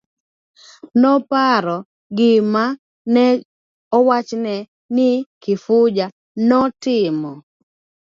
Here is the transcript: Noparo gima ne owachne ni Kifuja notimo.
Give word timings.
Noparo 1.01 1.75
gima 2.17 2.65
ne 3.13 3.25
owachne 3.97 4.55
ni 4.95 5.07
Kifuja 5.41 6.05
notimo. 6.49 7.31